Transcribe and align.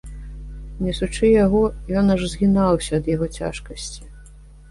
Несучы 0.85 1.27
яго, 1.45 1.59
ён 2.01 2.05
аж 2.15 2.21
згінаўся 2.31 2.91
ад 3.01 3.13
яго 3.15 3.25
цяжкасці. 3.43 4.01